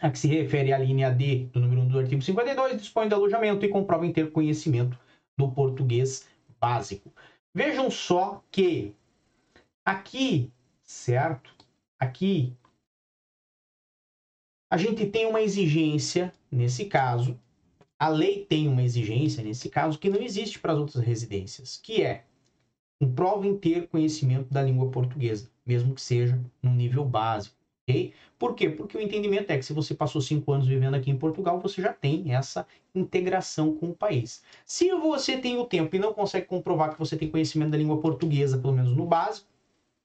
a 0.02 0.10
que 0.10 0.20
se 0.20 0.28
refere 0.28 0.72
à 0.72 0.78
linha 0.78 1.12
D 1.12 1.48
do 1.52 1.60
número 1.60 1.82
1 1.82 1.88
do 1.90 2.00
artigo 2.00 2.22
52, 2.22 2.82
dispõe 2.82 3.08
de 3.08 3.14
alojamento 3.14 3.66
e 3.66 3.70
comprovem 3.70 4.14
ter 4.14 4.32
conhecimento 4.32 4.98
do 5.38 5.52
português 5.52 6.28
básico. 6.60 7.12
Vejam 7.54 7.90
só 7.90 8.44
que 8.52 8.96
aqui, 9.84 10.52
certo? 10.84 11.54
Aqui 12.00 12.56
a 14.72 14.78
gente 14.78 15.08
tem 15.08 15.26
uma 15.26 15.42
exigência 15.42 16.32
nesse 16.52 16.86
caso, 16.86 17.40
a 17.98 18.08
lei 18.08 18.46
tem 18.46 18.68
uma 18.68 18.84
exigência 18.84 19.44
nesse 19.44 19.68
caso 19.70 19.98
que 19.98 20.10
não 20.10 20.22
existe 20.22 20.60
para 20.60 20.74
as 20.74 20.80
outras 20.80 21.04
residências, 21.04 21.78
que 21.78 22.04
é 22.04 22.26
comprovem 23.00 23.58
ter 23.58 23.88
conhecimento 23.88 24.54
da 24.54 24.62
língua 24.62 24.90
portuguesa 24.90 25.50
mesmo 25.70 25.94
que 25.94 26.02
seja 26.02 26.42
num 26.64 26.74
nível 26.74 27.06
básico. 27.06 27.56
ok? 27.88 28.12
Por 28.40 28.56
quê? 28.56 28.70
Porque 28.70 28.98
o 28.98 29.02
entendimento 29.02 29.52
é 29.52 29.58
que 29.58 29.64
se 29.64 29.72
você 29.72 29.94
passou 29.94 30.20
cinco 30.20 30.52
anos 30.52 30.68
vivendo 30.68 30.96
aqui 30.96 31.12
em 31.12 31.18
Portugal, 31.18 31.60
você 31.60 31.80
já 31.80 31.94
tem 31.94 32.34
essa 32.34 32.66
integração 32.96 33.76
com 33.76 33.92
o 33.92 33.96
país. 33.96 34.44
Se 34.66 34.92
você 34.96 35.38
tem 35.38 35.58
o 35.60 35.66
tempo 35.66 35.96
e 35.96 36.00
não 36.00 36.12
consegue 36.12 36.48
comprovar 36.48 36.94
que 36.94 37.00
você 37.00 37.16
tem 37.16 37.30
conhecimento 37.30 37.70
da 37.70 37.78
língua 37.78 38.02
portuguesa, 38.02 38.58
pelo 38.58 38.74
menos 38.74 38.96
no 38.96 39.06
básico, 39.06 39.48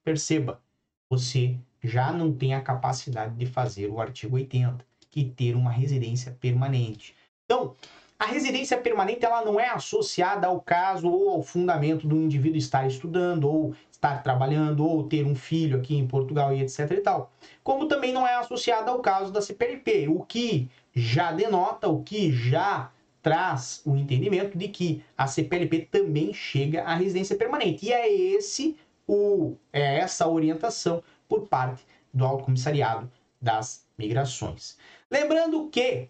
perceba, 0.05 0.61
você 1.09 1.57
já 1.83 2.13
não 2.13 2.31
tem 2.31 2.55
a 2.55 2.61
capacidade 2.61 3.35
de 3.35 3.47
fazer 3.47 3.89
o 3.89 4.01
artigo 4.01 4.37
80, 4.37 4.85
que 5.11 5.25
ter 5.25 5.57
uma 5.57 5.71
residência 5.71 6.37
permanente. 6.39 7.15
Então, 7.47 7.75
a 8.19 8.27
residência 8.27 8.79
permanente 8.79 9.25
ela 9.25 9.45
não 9.45 9.59
é 9.59 9.69
associada 9.69 10.47
ao 10.47 10.61
caso 10.61 11.09
ou 11.11 11.31
ao 11.31 11.43
fundamento 11.43 12.07
do 12.07 12.17
indivíduo 12.17 12.59
estar 12.59 12.87
estudando 12.87 13.45
ou 13.49 13.75
estar 13.91 14.23
trabalhando 14.23 14.87
ou 14.87 15.05
ter 15.05 15.27
um 15.27 15.35
filho 15.35 15.79
aqui 15.79 15.97
em 15.97 16.07
Portugal 16.07 16.55
e 16.55 16.61
etc 16.61 16.91
e 16.93 17.01
tal. 17.01 17.33
Como 17.63 17.87
também 17.87 18.13
não 18.13 18.27
é 18.27 18.35
associada 18.35 18.91
ao 18.91 19.01
caso 19.01 19.33
da 19.33 19.43
CPLP, 19.43 20.09
o 20.09 20.21
que 20.21 20.71
já 20.95 21.33
denota, 21.33 21.89
o 21.89 22.03
que 22.03 22.33
já 22.33 22.91
traz 23.23 23.81
o 23.87 23.97
entendimento 23.97 24.57
de 24.57 24.69
que 24.69 25.03
a 25.17 25.27
CPLP 25.27 25.89
também 25.91 26.33
chega 26.35 26.85
à 26.85 26.95
residência 26.95 27.37
permanente. 27.37 27.87
E 27.87 27.93
é 27.93 28.13
esse 28.13 28.77
o 29.07 29.57
é 29.73 29.99
essa 29.99 30.29
orientação 30.29 31.03
por 31.29 31.49
parte 31.49 31.85
do 32.13 32.25
Alto 32.25 32.45
Comissariado 32.45 33.11
das 33.41 33.87
Migrações. 33.99 34.77
Lembrando 35.11 35.69
que 35.69 36.09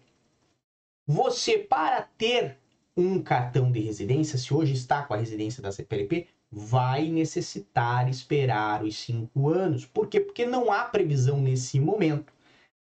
você, 1.07 1.59
para 1.59 2.01
ter 2.17 2.57
um 2.97 3.21
cartão 3.21 3.71
de 3.71 3.79
residência, 3.79 4.37
se 4.37 4.53
hoje 4.53 4.73
está 4.73 5.03
com 5.03 5.13
a 5.13 5.17
residência 5.17 5.61
da 5.61 5.71
CPLP, 5.71 6.27
vai 6.51 7.09
necessitar 7.09 8.09
esperar 8.09 8.83
os 8.83 8.95
cinco 8.95 9.49
anos. 9.49 9.85
Por 9.85 10.07
quê? 10.07 10.19
Porque 10.19 10.45
não 10.45 10.71
há 10.71 10.85
previsão 10.85 11.39
nesse 11.39 11.79
momento, 11.79 12.33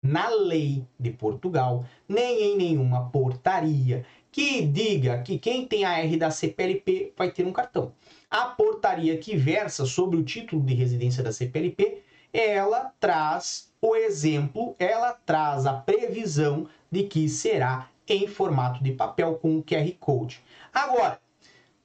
na 0.02 0.30
lei 0.30 0.86
de 1.00 1.12
Portugal, 1.12 1.86
nem 2.08 2.54
em 2.54 2.58
nenhuma 2.58 3.10
portaria 3.10 4.06
que 4.32 4.66
diga 4.66 5.22
que 5.22 5.38
quem 5.38 5.66
tem 5.68 5.86
a 5.86 6.00
R 6.00 6.18
da 6.18 6.32
CPLP 6.32 7.14
vai 7.16 7.32
ter 7.32 7.46
um 7.46 7.54
cartão. 7.54 7.94
A 8.30 8.46
portaria 8.46 9.18
que 9.18 9.36
versa 9.36 9.86
sobre 9.86 10.18
o 10.18 10.24
título 10.24 10.62
de 10.64 10.74
residência 10.74 11.24
da 11.24 11.32
CPLP, 11.32 12.02
ela 12.32 12.92
traz 13.00 13.72
o 13.82 13.96
exemplo, 13.96 14.76
ela 14.80 15.14
traz 15.14 15.66
a 15.66 15.74
previsão 15.74 16.68
de 16.92 17.04
que 17.04 17.30
será 17.30 17.90
em 18.08 18.28
formato 18.28 18.84
de 18.84 18.92
papel 18.92 19.36
com 19.36 19.62
QR 19.64 19.92
Code. 20.00 20.42
Agora, 20.74 21.20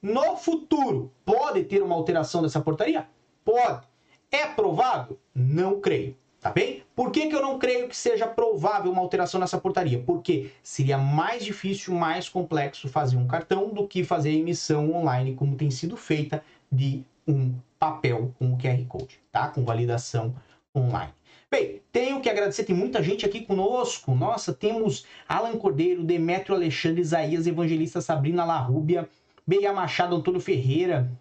no 0.01 0.37
futuro, 0.37 1.11
pode 1.25 1.63
ter 1.65 1.83
uma 1.83 1.95
alteração 1.95 2.41
dessa 2.41 2.61
portaria? 2.61 3.07
Pode. 3.43 3.87
É 4.31 4.45
provável? 4.45 5.19
Não 5.33 5.79
creio. 5.79 6.15
Tá 6.39 6.51
bem? 6.51 6.83
Por 6.95 7.11
que, 7.11 7.27
que 7.27 7.35
eu 7.35 7.41
não 7.41 7.59
creio 7.59 7.89
que 7.89 7.97
seja 7.97 8.25
provável 8.25 8.89
uma 8.89 9.01
alteração 9.01 9.41
nessa 9.41 9.59
portaria? 9.59 10.01
Porque 10.01 10.51
seria 10.63 10.97
mais 10.97 11.43
difícil, 11.43 11.93
mais 11.93 12.29
complexo 12.29 12.87
fazer 12.87 13.17
um 13.17 13.27
cartão 13.27 13.73
do 13.73 13.85
que 13.85 14.05
fazer 14.05 14.29
a 14.29 14.33
emissão 14.33 14.95
online, 14.95 15.35
como 15.35 15.57
tem 15.57 15.69
sido 15.69 15.97
feita, 15.97 16.41
de 16.71 17.03
um 17.27 17.53
papel 17.77 18.33
com 18.39 18.57
QR 18.57 18.85
Code, 18.87 19.19
tá? 19.29 19.49
Com 19.49 19.65
validação 19.65 20.33
online. 20.73 21.11
Bem, 21.51 21.81
tenho 21.91 22.21
que 22.21 22.29
agradecer, 22.29 22.63
tem 22.63 22.75
muita 22.75 23.01
gente 23.01 23.25
aqui 23.25 23.41
conosco. 23.41 24.13
Nossa, 24.13 24.53
temos 24.53 25.03
Alan 25.27 25.57
Cordeiro, 25.57 26.03
Demetrio 26.03 26.55
Alexandre, 26.55 27.01
Isaías, 27.01 27.47
Evangelista 27.47 28.01
Sabrina 28.01 28.45
Larrúbia, 28.45 29.09
Beia 29.47 29.73
Machado, 29.73 30.15
Antônio 30.15 30.39
Ferreira. 30.39 31.11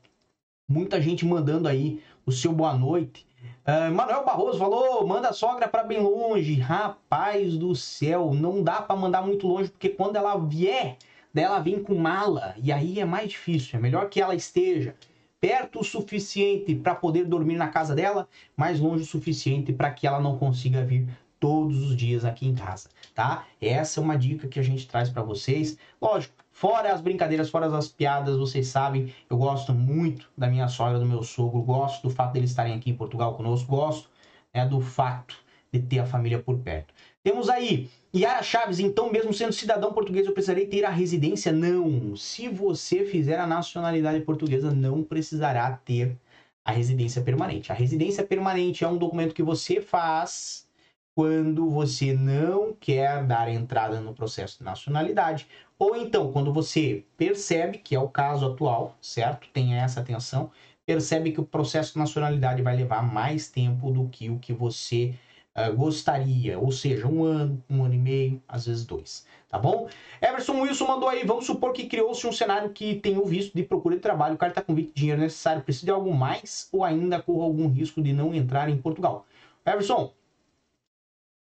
Muita 0.69 1.01
gente 1.01 1.25
mandando 1.25 1.67
aí 1.67 2.03
o 2.27 2.31
seu 2.31 2.53
boa 2.53 2.75
noite. 2.75 3.27
Uh, 3.67 3.91
Manuel 3.95 4.23
Barroso 4.23 4.59
falou, 4.59 5.07
manda 5.07 5.31
a 5.31 5.33
sogra 5.33 5.67
para 5.67 5.83
bem 5.83 5.99
longe. 5.99 6.57
Rapaz 6.57 7.57
do 7.57 7.75
céu, 7.75 8.35
não 8.35 8.63
dá 8.63 8.83
para 8.83 8.97
mandar 8.97 9.23
muito 9.23 9.47
longe, 9.47 9.71
porque 9.71 9.89
quando 9.89 10.17
ela 10.17 10.37
vier, 10.37 10.99
ela 11.35 11.59
vem 11.59 11.83
com 11.83 11.95
mala. 11.95 12.55
E 12.63 12.71
aí 12.71 13.01
é 13.01 13.05
mais 13.07 13.31
difícil. 13.31 13.79
É 13.79 13.81
melhor 13.81 14.11
que 14.11 14.21
ela 14.21 14.35
esteja 14.35 14.95
perto 15.41 15.81
o 15.81 15.85
suficiente 15.85 16.75
para 16.75 16.95
poder 16.95 17.25
dormir 17.25 17.57
na 17.57 17.69
casa 17.69 17.95
dela, 17.95 18.29
mais 18.57 18.81
longe 18.81 19.03
o 19.05 19.07
suficiente 19.07 19.73
para 19.73 19.91
que 19.91 20.07
ela 20.07 20.21
não 20.21 20.39
consiga 20.39 20.85
vir 20.85 21.09
todos 21.39 21.83
os 21.83 21.97
dias 21.97 22.25
aqui 22.25 22.49
em 22.49 22.55
casa, 22.55 22.89
tá? 23.15 23.47
Essa 23.61 24.01
é 24.01 24.03
uma 24.03 24.19
dica 24.19 24.49
que 24.49 24.59
a 24.59 24.63
gente 24.63 24.89
traz 24.89 25.09
para 25.09 25.23
vocês. 25.23 25.79
Lógico, 26.01 26.35
fora 26.51 26.93
as 26.93 27.01
brincadeiras, 27.01 27.49
fora 27.49 27.67
as 27.77 27.89
piadas, 27.89 28.37
vocês 28.37 28.67
sabem, 28.67 29.15
eu 29.31 29.37
gosto 29.37 29.73
muito 29.73 30.29
da 30.37 30.49
minha 30.49 30.69
sogra, 30.69 30.99
do 30.99 31.07
meu 31.07 31.23
sogro, 31.23 31.63
gosto 31.63 32.09
do 32.09 32.11
fato 32.11 32.33
deles 32.33 32.51
estarem 32.51 32.75
aqui 32.75 32.91
em 32.91 32.97
Portugal 32.97 33.35
conosco, 33.35 33.71
gosto 33.71 34.11
né, 34.53 34.67
do 34.67 34.81
fato 34.81 35.37
de 35.73 35.81
ter 35.81 36.01
a 36.01 36.07
família 36.07 36.41
por 36.43 36.59
perto. 36.59 36.93
Temos 37.29 37.51
aí 37.51 37.91
Yara 38.17 38.43
Chaves, 38.43 38.79
então, 38.79 39.13
mesmo 39.13 39.35
sendo 39.35 39.53
cidadão 39.53 39.93
português, 39.93 40.27
eu 40.27 40.33
precisarei 40.33 40.65
ter 40.65 40.87
a 40.87 40.89
residência? 40.89 41.53
Não. 41.53 42.17
Se 42.17 42.49
você 42.49 43.05
fizer 43.05 43.39
a 43.39 43.47
nacionalidade 43.47 44.23
portuguesa, 44.23 44.71
não 44.71 45.05
precisará 45.05 45.73
ter 45.73 46.17
a 46.65 46.73
residência 46.73 47.21
permanente. 47.21 47.71
A 47.71 47.75
residência 47.75 48.25
permanente 48.25 48.83
é 48.83 48.89
um 48.89 48.97
documento 48.97 49.35
que 49.35 49.43
você 49.43 49.79
faz 49.79 50.67
quando 51.15 51.69
você 51.69 52.15
não 52.15 52.73
quer 52.73 53.23
dar 53.27 53.53
entrada 53.53 54.01
no 54.01 54.15
processo 54.15 54.61
de 54.61 54.65
nacionalidade, 54.65 55.47
ou 55.79 55.95
então 55.95 56.33
quando 56.33 56.51
você 56.51 57.05
percebe, 57.15 57.77
que 57.77 57.95
é 57.95 58.01
o 58.01 58.09
caso 58.09 58.47
atual, 58.47 58.97
certo? 59.03 59.51
Tenha 59.53 59.77
essa 59.77 60.01
atenção, 60.01 60.51
percebe 60.87 61.33
que 61.33 61.43
o 61.43 61.45
processo 61.45 61.93
de 61.93 61.99
nacionalidade 61.99 62.63
vai 62.63 62.75
levar 62.75 63.03
mais 63.03 63.51
tempo 63.51 63.91
do 63.91 64.09
que 64.09 64.31
o 64.31 64.39
que 64.39 64.55
você 64.55 65.13
uh, 65.59 65.75
gostaria, 65.77 66.59
ou 66.59 66.71
seja, 66.71 67.07
um 67.07 67.25
ano, 67.25 67.63
um 67.69 67.85
ano 67.85 67.95
e 67.95 67.99
meio, 67.99 68.43
às 68.47 68.67
vezes 68.67 68.85
dois, 68.85 69.27
tá 69.49 69.59
bom? 69.59 69.89
Everson 70.23 70.61
Wilson 70.61 70.87
mandou 70.87 71.09
aí, 71.09 71.25
vamos 71.25 71.47
supor 71.47 71.73
que 71.73 71.87
criou-se 71.87 72.27
um 72.27 72.33
cenário 72.33 72.71
que 72.71 72.97
tem 72.97 73.19
o 73.19 73.25
visto 73.25 73.55
de 73.55 73.63
procura 73.63 73.97
de 73.97 74.03
trabalho, 74.03 74.35
o 74.35 74.39
cara 74.39 74.53
está 74.53 74.63
com 74.63 74.75
dinheiro 74.75 75.21
necessário, 75.21 75.63
precisa 75.63 75.87
de 75.87 75.91
algo 75.91 76.15
mais 76.15 76.69
ou 76.73 76.85
ainda 76.85 77.21
corre 77.21 77.43
algum 77.43 77.69
risco 77.69 78.03
de 78.03 78.13
não 78.13 78.35
entrar 78.35 78.69
em 78.69 78.77
Portugal? 78.77 79.27
Everson, 79.67 80.13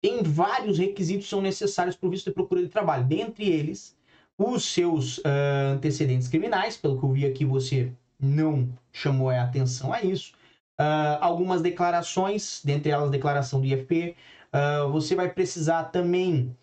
tem 0.02 0.24
vários 0.24 0.80
requisitos 0.80 1.26
que 1.26 1.30
são 1.30 1.42
necessários 1.42 1.96
para 1.96 2.08
o 2.08 2.10
visto 2.10 2.26
de 2.26 2.34
procura 2.34 2.62
de 2.62 2.70
trabalho, 2.70 3.06
dentre 3.06 3.48
eles 3.48 3.96
os 4.38 4.66
seus 4.66 5.20
uh, 5.20 5.74
antecedentes 5.76 6.28
criminais, 6.28 6.76
pelo 6.76 7.00
que 7.00 7.06
eu 7.06 7.12
vi 7.12 7.26
aqui 7.26 7.46
você 7.46 7.92
não 8.20 8.70
chamou 8.92 9.30
a 9.30 9.42
atenção 9.42 9.94
a 9.94 10.02
isso, 10.02 10.34
uh, 10.82 11.18
algumas 11.22 11.62
declarações, 11.62 12.62
dentre 12.64 12.92
elas 12.92 13.12
declaração 13.12 13.62
do 13.62 13.68
IFP. 13.68 14.16
Uh, 14.54 14.58
ah, 14.58 14.88
você 14.88 15.16
vai 15.16 15.30
precisar 15.30 15.86
também 15.86 16.56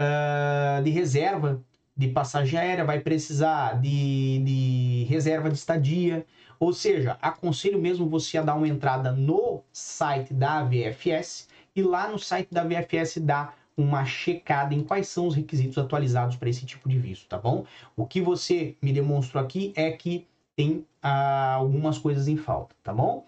uh, 0.00 0.82
de 0.82 0.90
reserva 0.90 1.62
de 1.96 2.08
passagem 2.08 2.58
aérea, 2.58 2.84
vai 2.84 3.00
precisar 3.00 3.80
de, 3.80 4.42
de 4.44 5.06
reserva 5.08 5.50
de 5.50 5.56
estadia. 5.56 6.24
Ou 6.58 6.72
seja, 6.72 7.18
aconselho 7.20 7.78
mesmo 7.78 8.08
você 8.08 8.38
a 8.38 8.42
dar 8.42 8.54
uma 8.54 8.68
entrada 8.68 9.12
no 9.12 9.62
site 9.72 10.32
da 10.32 10.62
VFS 10.62 11.48
e 11.76 11.82
lá 11.82 12.08
no 12.08 12.18
site 12.18 12.48
da 12.52 12.64
VFS 12.64 13.18
dar 13.18 13.56
uma 13.76 14.04
checada 14.04 14.72
em 14.72 14.82
quais 14.82 15.08
são 15.08 15.26
os 15.26 15.34
requisitos 15.34 15.76
atualizados 15.76 16.36
para 16.36 16.48
esse 16.48 16.64
tipo 16.64 16.88
de 16.88 16.96
visto, 16.96 17.28
tá 17.28 17.36
bom? 17.36 17.64
O 17.96 18.06
que 18.06 18.20
você 18.20 18.76
me 18.80 18.92
demonstrou 18.92 19.42
aqui 19.42 19.72
é 19.74 19.90
que 19.90 20.26
tem 20.56 20.86
ah, 21.02 21.54
algumas 21.54 21.98
coisas 21.98 22.28
em 22.28 22.36
falta, 22.36 22.74
tá 22.82 22.92
bom? 22.92 23.26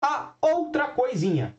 A 0.00 0.32
outra 0.40 0.88
coisinha. 0.88 1.56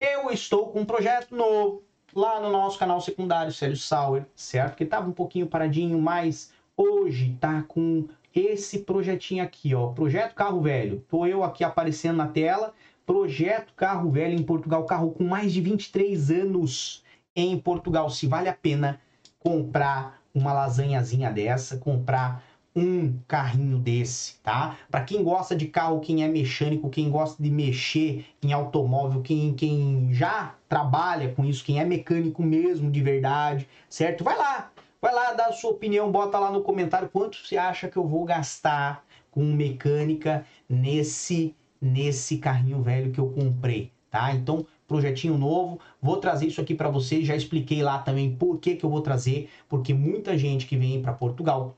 Eu 0.00 0.30
estou 0.30 0.68
com 0.68 0.80
um 0.80 0.84
projeto 0.84 1.34
novo 1.34 1.82
lá 2.14 2.40
no 2.40 2.50
nosso 2.50 2.78
canal 2.78 3.00
secundário 3.00 3.52
Célio 3.52 3.76
Sauer, 3.76 4.24
certo? 4.36 4.76
Que 4.76 4.84
estava 4.84 5.08
um 5.08 5.12
pouquinho 5.12 5.48
paradinho, 5.48 6.00
mas 6.00 6.52
hoje 6.76 7.36
tá 7.40 7.62
com 7.62 8.08
esse 8.34 8.80
projetinho 8.80 9.42
aqui, 9.42 9.74
ó. 9.74 9.88
Projeto 9.88 10.34
Carro 10.34 10.60
Velho. 10.60 11.04
Tô 11.08 11.26
eu 11.26 11.42
aqui 11.42 11.64
aparecendo 11.64 12.18
na 12.18 12.28
tela. 12.28 12.72
Projeto 13.04 13.74
Carro 13.74 14.10
Velho 14.10 14.38
em 14.38 14.44
Portugal. 14.44 14.84
Carro 14.84 15.10
com 15.10 15.24
mais 15.24 15.52
de 15.52 15.60
23 15.60 16.30
anos 16.30 17.02
em 17.34 17.58
Portugal. 17.58 18.08
Se 18.10 18.28
vale 18.28 18.48
a 18.48 18.54
pena 18.54 19.00
comprar 19.40 20.22
uma 20.32 20.52
lasanhazinha 20.52 21.30
dessa, 21.30 21.76
comprar 21.78 22.42
um 22.74 23.18
carrinho 23.28 23.78
desse, 23.78 24.38
tá? 24.42 24.76
Para 24.90 25.04
quem 25.04 25.22
gosta 25.22 25.54
de 25.54 25.66
carro, 25.66 26.00
quem 26.00 26.24
é 26.24 26.28
mecânico, 26.28 26.88
quem 26.88 27.10
gosta 27.10 27.42
de 27.42 27.50
mexer 27.50 28.24
em 28.42 28.52
automóvel, 28.52 29.20
quem, 29.20 29.54
quem 29.54 30.08
já 30.12 30.54
trabalha 30.68 31.32
com 31.34 31.44
isso, 31.44 31.64
quem 31.64 31.80
é 31.80 31.84
mecânico 31.84 32.42
mesmo 32.42 32.90
de 32.90 33.02
verdade, 33.02 33.68
certo? 33.88 34.24
Vai 34.24 34.36
lá, 34.36 34.70
vai 35.00 35.14
lá, 35.14 35.32
dá 35.34 35.46
a 35.46 35.52
sua 35.52 35.70
opinião, 35.70 36.10
bota 36.10 36.38
lá 36.38 36.50
no 36.50 36.62
comentário 36.62 37.08
quanto 37.08 37.36
você 37.36 37.56
acha 37.56 37.88
que 37.88 37.96
eu 37.96 38.06
vou 38.06 38.24
gastar 38.24 39.04
com 39.30 39.42
mecânica 39.44 40.44
nesse 40.68 41.54
nesse 41.80 42.38
carrinho 42.38 42.80
velho 42.80 43.10
que 43.10 43.18
eu 43.18 43.28
comprei, 43.30 43.90
tá? 44.08 44.32
Então, 44.32 44.64
projetinho 44.86 45.36
novo, 45.36 45.80
vou 46.00 46.18
trazer 46.18 46.46
isso 46.46 46.60
aqui 46.60 46.76
para 46.76 46.88
vocês, 46.88 47.26
já 47.26 47.34
expliquei 47.34 47.82
lá 47.82 47.98
também 47.98 48.36
por 48.36 48.58
que 48.58 48.76
que 48.76 48.84
eu 48.84 48.90
vou 48.90 49.00
trazer, 49.00 49.48
porque 49.68 49.92
muita 49.92 50.38
gente 50.38 50.64
que 50.64 50.76
vem 50.76 51.02
para 51.02 51.12
Portugal 51.12 51.76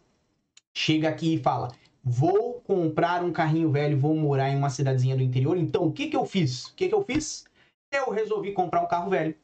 chega 0.77 1.09
aqui 1.09 1.35
e 1.35 1.43
fala: 1.43 1.73
vou 2.03 2.61
comprar 2.61 3.23
um 3.25 3.33
carrinho 3.33 3.71
velho, 3.71 3.99
vou 3.99 4.15
morar 4.15 4.51
em 4.51 4.57
uma 4.57 4.71
cidadezinha 4.71 5.17
do 5.17 5.23
interior. 5.23 5.57
Então, 5.57 5.85
o 5.85 5.93
que, 5.93 6.09
que 6.09 6.17
eu 6.17 6.25
fiz? 6.25 6.67
O 6.67 6.75
que, 6.75 6.89
que 6.89 6.95
eu 6.95 7.05
fiz? 7.05 7.45
Eu 7.93 8.11
resolvi 8.11 8.53
comprar 8.53 8.83
um 8.83 8.89
carro 8.89 9.11
velho 9.11 9.35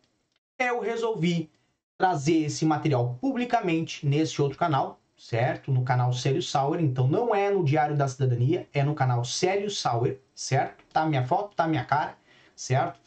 eu 0.66 0.80
resolvi 0.80 1.50
trazer 1.98 2.44
esse 2.44 2.64
material 2.64 3.16
publicamente 3.20 4.06
nesse 4.06 4.40
outro 4.40 4.58
canal, 4.58 5.00
certo? 5.16 5.70
No 5.70 5.84
canal 5.84 6.12
Célio 6.12 6.42
Sauer, 6.42 6.80
então 6.80 7.06
não 7.08 7.34
é 7.34 7.50
no 7.50 7.64
Diário 7.64 7.96
da 7.96 8.08
Cidadania, 8.08 8.68
é 8.72 8.82
no 8.82 8.94
canal 8.94 9.24
Célio 9.24 9.70
Sauer, 9.70 10.20
certo? 10.34 10.84
Tá 10.92 11.06
minha 11.06 11.26
foto, 11.26 11.54
tá 11.54 11.66
minha 11.66 11.84
cara, 11.84 12.16
certo? 12.54 12.98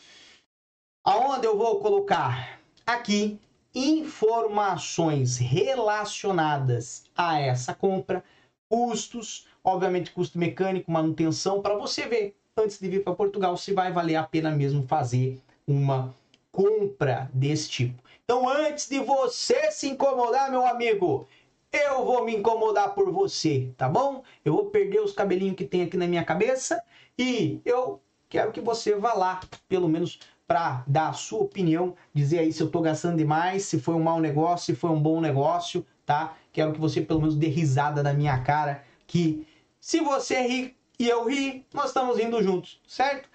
Aonde 1.04 1.46
eu 1.46 1.58
vou 1.58 1.80
colocar 1.80 2.60
aqui 2.86 3.40
informações 3.74 5.38
relacionadas 5.38 7.06
a 7.16 7.40
essa 7.40 7.74
compra, 7.74 8.24
custos, 8.70 9.48
obviamente 9.64 10.12
custo 10.12 10.38
mecânico, 10.38 10.92
manutenção, 10.92 11.62
para 11.62 11.76
você 11.76 12.08
ver 12.08 12.36
antes 12.56 12.80
de 12.80 12.88
vir 12.88 13.04
para 13.04 13.16
Portugal 13.16 13.58
se 13.58 13.74
vai 13.74 13.92
valer 13.92 14.16
a 14.16 14.24
pena 14.24 14.52
mesmo 14.52 14.88
fazer 14.88 15.42
uma 15.68 16.14
compra 16.52 17.30
desse 17.34 17.70
tipo. 17.70 18.04
Então, 18.24 18.48
antes 18.48 18.88
de 18.88 19.00
você 19.00 19.72
se 19.72 19.90
incomodar, 19.90 20.52
meu 20.52 20.66
amigo, 20.66 21.28
eu 21.72 22.06
vou 22.06 22.24
me 22.24 22.36
incomodar 22.36 22.94
por 22.94 23.12
você, 23.12 23.72
tá 23.76 23.90
bom? 23.90 24.24
Eu 24.46 24.54
vou 24.54 24.66
perder 24.68 25.02
os 25.02 25.14
cabelinhos 25.14 25.56
que 25.56 25.66
tem 25.66 25.82
aqui 25.82 25.98
na 25.98 26.08
minha 26.08 26.24
cabeça 26.24 26.84
e 27.18 27.60
eu 27.66 28.00
quero 28.30 28.52
que 28.52 28.62
você 28.62 28.96
vá 28.96 29.14
lá, 29.14 29.40
pelo 29.68 29.90
menos 29.90 30.20
para 30.54 30.84
dar 30.86 31.10
a 31.10 31.14
sua 31.14 31.40
opinião, 31.40 31.96
dizer 32.14 32.38
aí 32.38 32.54
se 32.54 32.62
eu 32.62 32.68
estou 32.68 32.80
gastando 32.80 33.18
demais, 33.18 33.66
se 33.66 33.80
foi 33.80 33.96
um 33.96 34.04
mau 34.04 34.22
negócio, 34.22 34.68
se 34.68 34.80
foi 34.80 34.92
um 34.92 35.02
bom 35.02 35.20
negócio, 35.20 35.84
tá? 36.06 36.38
Quero 36.52 36.74
que 36.74 36.80
você 36.80 37.02
pelo 37.02 37.22
menos 37.22 37.36
dê 37.36 37.48
risada 37.48 38.04
na 38.04 38.14
minha 38.14 38.40
cara, 38.44 38.84
que 39.08 39.48
se 39.80 40.00
você 40.00 40.46
ri 40.46 40.78
e 41.00 41.10
eu 41.10 41.28
ri, 41.28 41.66
nós 41.74 41.88
estamos 41.88 42.20
indo 42.20 42.40
juntos, 42.44 42.80
certo? 42.88 43.28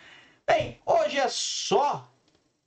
Bem, 0.46 0.78
hoje 0.86 1.18
é 1.18 1.26
só 1.28 2.08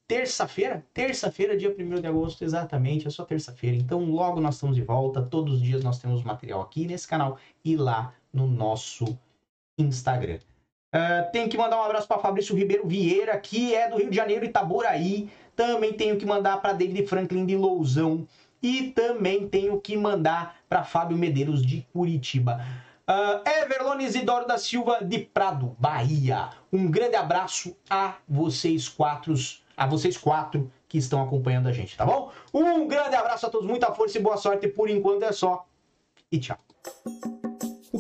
terça-feira, 0.05 0.85
terça-feira, 0.93 1.55
dia 1.55 1.73
1 1.73 2.01
de 2.01 2.07
agosto, 2.07 2.43
exatamente, 2.43 3.07
é 3.07 3.09
só 3.09 3.23
terça-feira. 3.23 3.77
Então, 3.77 4.03
logo 4.11 4.41
nós 4.41 4.55
estamos 4.55 4.75
de 4.75 4.81
volta, 4.81 5.21
todos 5.21 5.53
os 5.53 5.61
dias 5.61 5.81
nós 5.81 5.97
temos 5.97 6.23
material 6.23 6.59
aqui 6.59 6.85
nesse 6.85 7.07
canal 7.07 7.37
e 7.63 7.77
lá 7.77 8.13
no 8.33 8.47
nosso 8.47 9.17
Instagram. 9.77 10.39
Uh, 10.93 11.31
tenho 11.31 11.47
que 11.47 11.57
mandar 11.57 11.77
um 11.77 11.83
abraço 11.83 12.07
para 12.07 12.19
Fabrício 12.19 12.55
Ribeiro 12.55 12.85
Vieira, 12.85 13.37
que 13.37 13.73
é 13.73 13.89
do 13.89 13.97
Rio 13.97 14.09
de 14.09 14.15
Janeiro, 14.15 14.43
Itaboraí. 14.43 15.29
Também 15.55 15.93
tenho 15.93 16.17
que 16.17 16.25
mandar 16.25 16.61
para 16.61 16.73
David 16.73 17.07
Franklin 17.07 17.45
de 17.45 17.55
Lousão. 17.55 18.27
E 18.61 18.91
também 18.91 19.47
tenho 19.47 19.79
que 19.79 19.97
mandar 19.97 20.57
para 20.69 20.83
Fábio 20.83 21.17
Medeiros 21.17 21.65
de 21.65 21.87
Curitiba. 21.93 22.63
Uh, 23.07 23.49
Everlone 23.49 24.05
Isidoro 24.05 24.45
da 24.45 24.57
Silva 24.57 24.99
de 25.03 25.19
Prado, 25.19 25.75
Bahia. 25.79 26.49
Um 26.71 26.89
grande 26.89 27.15
abraço 27.15 27.75
a 27.89 28.15
vocês 28.27 28.87
quatro, 28.87 29.33
a 29.75 29.87
vocês 29.87 30.15
quatro 30.15 30.71
que 30.87 30.97
estão 30.97 31.23
acompanhando 31.23 31.67
a 31.67 31.71
gente, 31.71 31.97
tá 31.97 32.05
bom? 32.05 32.31
Um 32.53 32.87
grande 32.87 33.15
abraço 33.15 33.45
a 33.45 33.49
todos, 33.49 33.67
muita 33.67 33.91
força 33.93 34.17
e 34.17 34.21
boa 34.21 34.37
sorte. 34.37 34.67
Por 34.67 34.89
enquanto 34.89 35.23
é 35.23 35.31
só. 35.31 35.65
E 36.31 36.37
tchau. 36.39 36.57